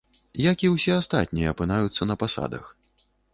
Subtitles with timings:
[0.43, 2.65] Як і ўсе астатнія апынаюцца на пасадах.